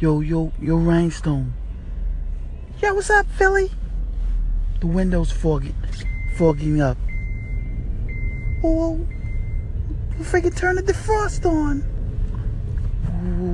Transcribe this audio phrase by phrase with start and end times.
[0.00, 1.52] Yo, yo, yo, Rhinestone.
[2.80, 3.70] Yeah, what's up, Philly?
[4.80, 5.74] The window's fogging,
[6.36, 6.96] fogging up.
[8.62, 9.06] Well
[10.22, 11.84] freaking turn the defrost on.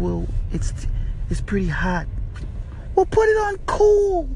[0.01, 0.73] Well, it's
[1.31, 2.07] it's pretty hot.
[2.95, 4.29] Well, put it on cool.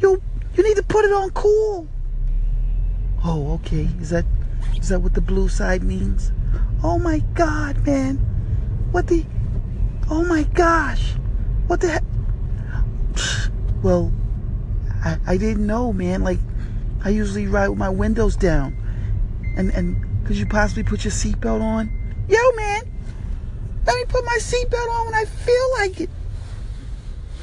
[0.00, 0.22] You
[0.54, 1.88] you need to put it on cool.
[3.24, 3.88] Oh, okay.
[4.00, 4.24] Is that
[4.76, 6.32] is that what the blue side means?
[6.82, 8.16] Oh my God, man!
[8.90, 9.24] What the?
[10.10, 11.14] Oh my gosh!
[11.66, 12.04] What the heck?
[13.82, 14.12] Well,
[15.04, 16.22] I, I didn't know, man.
[16.22, 16.38] Like,
[17.04, 18.76] I usually ride with my windows down.
[19.56, 21.90] And and could you possibly put your seatbelt on?
[22.28, 22.82] Yo, man,
[23.86, 26.10] let me put my seatbelt on when I feel like it.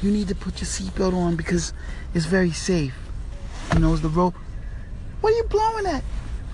[0.02, 1.74] You need to put your seatbelt on because
[2.14, 2.94] it's very safe.
[3.74, 4.34] You know, it's the rope.
[5.20, 6.02] What are you blowing at?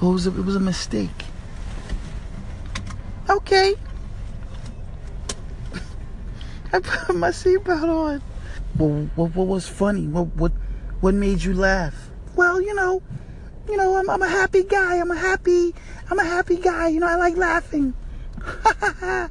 [0.02, 1.24] Oh, it was a, it was a mistake.
[3.30, 3.76] Okay.
[6.72, 8.22] I put my seatbelt on.
[8.78, 10.06] Well, what, what was funny?
[10.06, 10.52] What what
[11.00, 12.10] what made you laugh?
[12.34, 13.02] Well, you know,
[13.68, 14.98] you know, I'm, I'm a happy guy.
[14.98, 15.74] I'm a happy,
[16.10, 16.88] I'm a happy guy.
[16.88, 17.94] You know, I like laughing.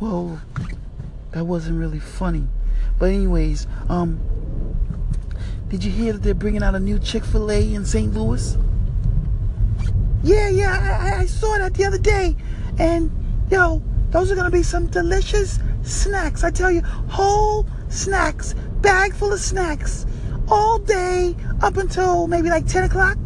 [0.00, 0.40] well,
[1.32, 2.46] that wasn't really funny.
[2.98, 4.20] But anyways, um,
[5.68, 8.14] did you hear that they're bringing out a new Chick-fil-A in St.
[8.14, 8.56] Louis?
[10.22, 12.36] Yeah, yeah, I, I saw that the other day.
[12.78, 13.10] And,
[13.50, 13.82] yo,
[14.16, 16.42] those are going to be some delicious snacks.
[16.42, 20.06] I tell you, whole snacks, bag full of snacks,
[20.48, 23.18] all day up until maybe like 10 o'clock.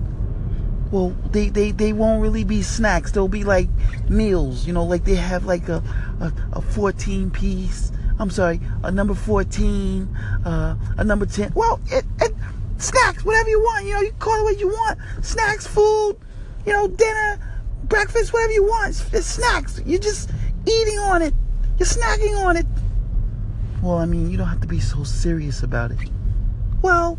[0.90, 3.12] Well, they, they, they won't really be snacks.
[3.12, 3.68] They'll be like
[4.08, 5.80] meals, you know, like they have like a,
[6.18, 7.92] a, a 14 piece.
[8.18, 10.08] I'm sorry, a number 14,
[10.44, 11.52] uh, a number 10.
[11.54, 12.34] Well, it, it,
[12.78, 13.86] snacks, whatever you want.
[13.86, 14.98] You know, you call it what you want.
[15.22, 16.16] Snacks, food,
[16.66, 17.38] you know, dinner,
[17.84, 18.88] breakfast, whatever you want.
[19.12, 19.80] It's, snacks.
[19.86, 20.30] You're just
[20.66, 21.34] eating on it.
[21.78, 22.66] You're snacking on it.
[23.82, 25.98] Well, I mean, you don't have to be so serious about it.
[26.82, 27.18] Well,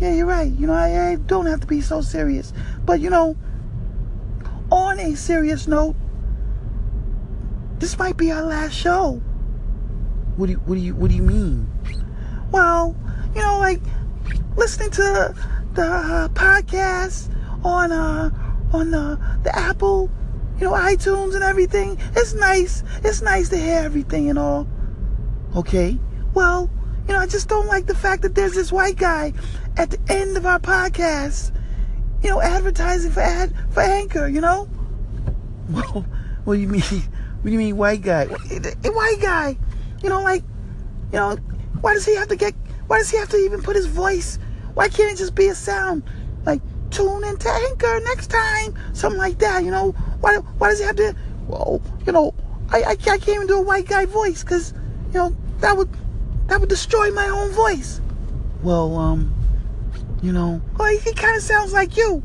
[0.00, 0.52] yeah, you're right.
[0.52, 2.52] You know, I, I don't have to be so serious.
[2.84, 3.36] But, you know,
[4.70, 5.96] on a serious note,
[7.78, 9.20] this might be our last show.
[10.36, 11.68] What do you, what do you, what do you mean?
[12.52, 12.96] Well,
[13.34, 13.80] you know, like
[14.56, 15.34] listening to
[15.74, 17.32] the uh, podcast
[17.64, 18.30] on uh
[18.72, 20.10] on the the Apple,
[20.58, 21.98] you know, iTunes and everything.
[22.16, 22.82] It's nice.
[23.04, 24.66] It's nice to hear everything and all.
[25.56, 25.98] Okay.
[26.34, 26.70] Well,
[27.06, 29.32] you know, I just don't like the fact that there's this white guy
[29.76, 31.54] at the end of our podcast,
[32.22, 34.68] you know, advertising for ad for Anchor, you know?
[35.70, 36.06] Well,
[36.44, 36.80] what do you mean?
[36.82, 38.22] What do you mean, white guy?
[38.22, 39.58] A white guy,
[40.02, 40.42] you know, like,
[41.12, 41.36] you know,
[41.82, 42.54] why does he have to get?
[42.86, 44.38] Why does he have to even put his voice?
[44.72, 46.04] Why can't it just be a sound?
[46.46, 49.94] Like, tune into Anchor next time, something like that, you know?
[50.20, 50.36] Why?
[50.36, 51.14] Why does he have to?
[51.46, 52.34] Well, you know,
[52.70, 54.74] I I, I can't even do a white guy voice because,
[55.12, 55.88] you know, that would
[56.48, 58.00] that would destroy my own voice.
[58.62, 59.32] Well, um,
[60.22, 60.60] you know.
[60.78, 62.22] Well, he kind of sounds like you.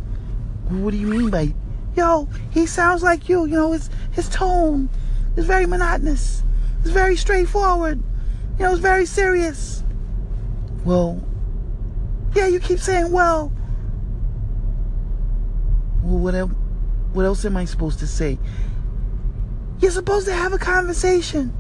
[0.69, 1.53] What do you mean by?
[1.95, 3.45] Yo, he sounds like you.
[3.45, 4.89] You know, his his tone
[5.35, 6.43] is very monotonous.
[6.81, 8.01] It's very straightforward.
[8.57, 9.83] You know, it's very serious.
[10.83, 11.23] Well.
[12.35, 13.51] Yeah, you keep saying well.
[16.01, 16.51] Well, what else?
[17.13, 18.39] What else am I supposed to say?
[19.79, 21.53] You're supposed to have a conversation.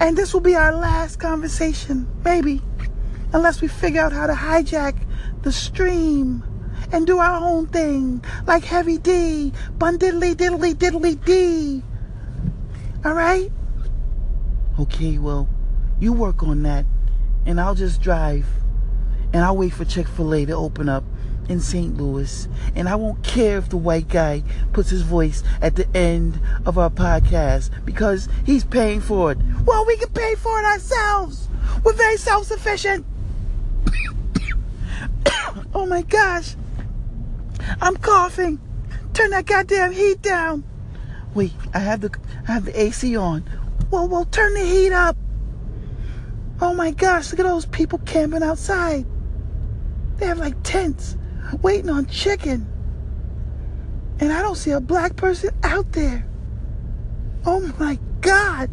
[0.00, 2.62] And this will be our last conversation, maybe.
[3.32, 4.96] Unless we figure out how to hijack
[5.42, 6.44] the stream
[6.92, 11.82] and do our own thing, like Heavy D, bun diddly diddly diddly D.
[13.04, 13.50] All right?
[14.78, 15.48] Okay, well,
[15.98, 16.84] you work on that,
[17.44, 18.46] and I'll just drive,
[19.32, 21.02] and I'll wait for Chick fil A to open up
[21.48, 21.96] in St.
[21.96, 24.42] Louis, and I won't care if the white guy
[24.72, 29.38] puts his voice at the end of our podcast because he's paying for it.
[29.64, 31.48] Well, we can pay for it ourselves.
[31.84, 33.06] We're very self sufficient.
[35.74, 36.56] oh my gosh.
[37.80, 38.60] I'm coughing.
[39.12, 40.64] Turn that goddamn heat down.
[41.34, 42.14] Wait, I have the
[42.48, 43.44] I have the AC on.
[43.90, 45.16] Well, well, turn the heat up.
[46.60, 49.06] Oh my gosh, look at those people camping outside.
[50.16, 51.16] They have like tents
[51.62, 52.66] waiting on chicken.
[54.18, 56.26] And I don't see a black person out there.
[57.44, 58.70] Oh my God.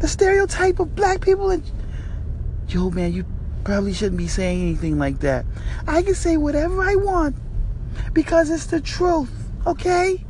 [0.00, 1.62] The stereotype of black people and
[2.68, 3.24] Yo man, you
[3.64, 5.44] probably shouldn't be saying anything like that.
[5.86, 7.36] I can say whatever I want
[8.12, 9.30] because it's the truth,
[9.66, 10.24] okay?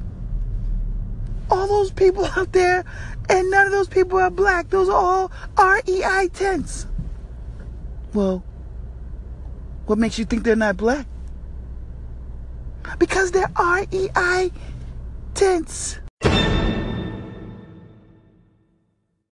[1.51, 2.85] All those people out there,
[3.29, 4.71] and none of those people are black.
[4.71, 6.87] Those are all REI tents.
[8.13, 8.45] Well,
[9.87, 11.07] what makes you think they're not black?
[12.99, 14.51] Because they're REI
[15.35, 15.99] tents.